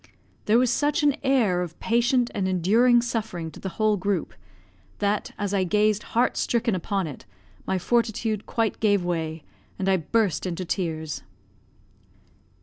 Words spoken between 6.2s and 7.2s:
stricken upon